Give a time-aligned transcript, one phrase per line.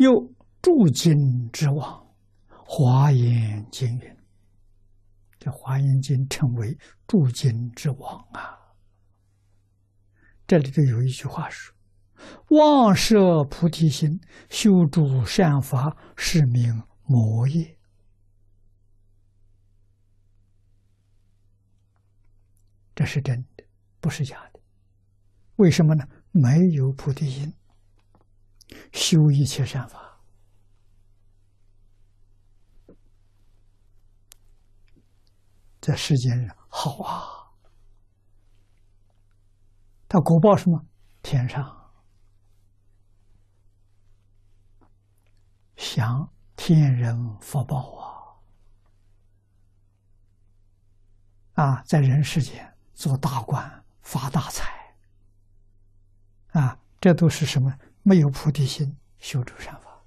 [0.00, 2.06] 又诸经之王，
[2.48, 4.16] 华严经云。
[5.38, 8.58] 这华严经称为诸经之王啊。
[10.46, 11.76] 这里头有一句话说
[12.48, 14.18] ：“妄设菩提心，
[14.48, 17.76] 修诸善法，是名魔业。”
[22.96, 23.64] 这是真的，
[24.00, 24.60] 不是假的。
[25.56, 26.08] 为什么呢？
[26.30, 27.52] 没有菩提心，
[28.92, 30.20] 修一切善法，
[35.80, 37.50] 在世间上好啊。
[40.08, 40.84] 他果报什么？
[41.22, 41.92] 天上
[45.76, 47.96] 享天人福报
[51.54, 51.64] 啊！
[51.64, 52.68] 啊，在人世间。
[52.92, 54.94] 做大官发大财，
[56.48, 57.74] 啊，这都是什么？
[58.10, 60.02] 没有菩提心，修诸善法。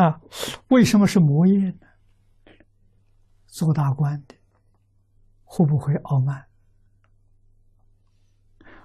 [0.00, 0.20] 啊，
[0.68, 1.88] 为什么是魔业呢？
[3.48, 4.36] 做大官的
[5.42, 6.46] 会不会傲慢？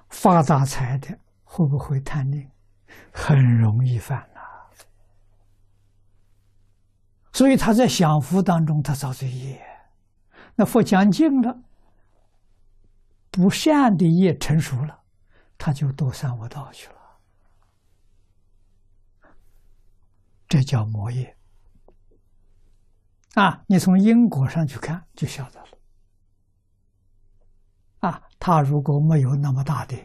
[0.09, 2.49] 发大财的会不会贪吝？
[3.13, 4.41] 很容易犯呐。
[7.33, 9.63] 所以他在享福当中，他造罪业。
[10.55, 11.55] 那佛讲尽了，
[13.37, 14.99] 不善的业成熟了，
[15.59, 16.95] 他就堕三恶道去了。
[20.47, 21.37] 这叫魔业
[23.35, 23.63] 啊！
[23.67, 25.67] 你从因果上去看，就晓得了。
[27.99, 29.95] 啊，他如果没有那么大的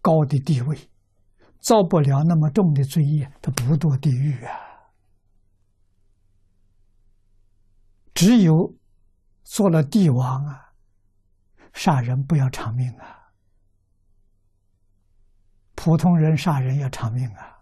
[0.00, 0.90] 高的地位，
[1.60, 4.58] 造不了那么重的罪业，他不堕地狱啊。
[8.12, 8.74] 只有。
[9.50, 10.67] 做了帝王啊，
[11.78, 13.30] 杀人不要偿命啊！
[15.76, 17.56] 普通人杀人要偿命啊，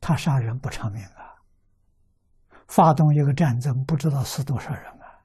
[0.00, 1.36] 他杀人不偿命啊！
[2.68, 5.20] 发动一个战争，不知道死多少人啊，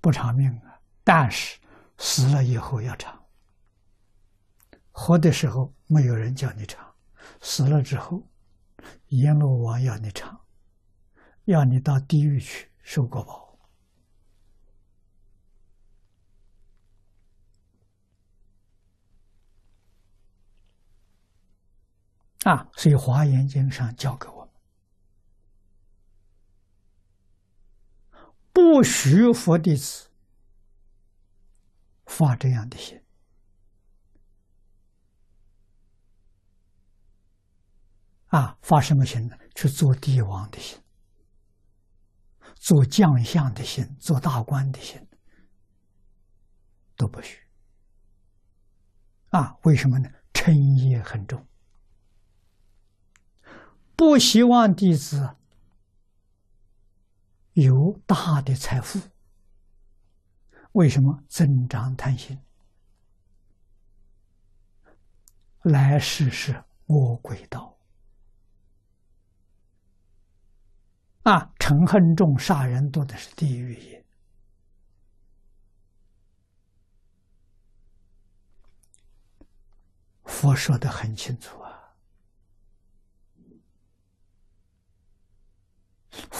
[0.00, 0.80] 不偿命啊！
[1.04, 1.56] 但是
[1.98, 3.16] 死了以后要偿，
[4.90, 6.84] 活的时候没有人叫你偿，
[7.40, 8.20] 死了之后，
[9.10, 10.36] 阎罗王要你偿，
[11.44, 12.68] 要你到地狱去。
[12.82, 13.47] 受过报
[22.48, 22.66] 啊！
[22.76, 24.54] 所以《华严经》上教给我们：
[28.54, 30.08] 不许佛弟子
[32.06, 32.98] 发这样的心
[38.28, 38.56] 啊！
[38.62, 39.36] 发什么心呢？
[39.54, 40.80] 去做帝王的心。
[42.54, 45.06] 做将相的心，做大官的心，
[46.96, 47.46] 都不许。
[49.28, 50.08] 啊，为什么呢？
[50.32, 50.54] 嗔
[50.88, 51.46] 业很重，
[53.98, 55.34] 不希望弟子
[57.54, 59.00] 有大的财富。
[60.70, 62.38] 为什么增长贪心？
[65.62, 67.76] 来世是魔鬼道。
[71.24, 74.06] 啊，嗔恨重，杀人多的是地狱也。
[80.24, 81.67] 佛说的很清楚啊，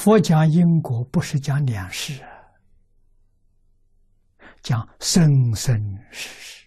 [0.08, 2.26] 佛讲因果不是讲两世，
[4.62, 5.76] 讲生生
[6.10, 6.66] 世世。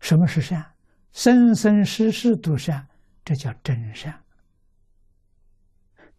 [0.00, 0.64] 什么是善？
[1.12, 2.88] 生生世世都善，
[3.22, 4.18] 这叫真善。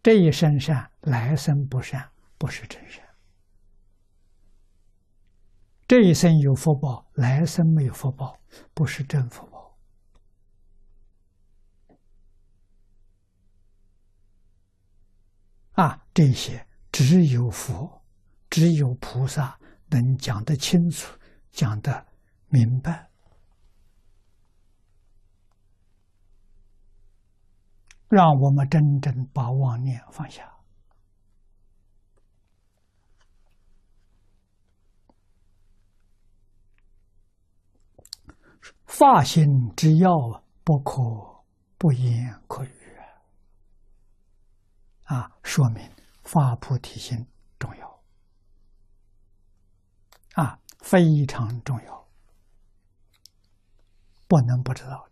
[0.04, 2.08] 这一生善，来生不善，
[2.38, 3.04] 不是真善。
[5.88, 8.38] 这一生有福报，来生没有福报，
[8.72, 9.56] 不是真福报。
[15.76, 18.02] 啊，这些只有佛，
[18.48, 19.60] 只有菩萨
[19.90, 21.14] 能讲得清楚，
[21.52, 22.06] 讲得
[22.48, 23.10] 明白。
[28.08, 30.50] 让我们真正把妄念放下。
[38.86, 39.46] 发心
[39.76, 40.08] 之要
[40.64, 41.02] 不可
[41.76, 42.70] 不言可语
[45.02, 45.30] 啊！
[45.42, 45.86] 说明
[46.26, 47.24] 发菩提心
[47.56, 48.02] 重要
[50.34, 52.08] 啊，非常重要，
[54.26, 55.08] 不能不知道。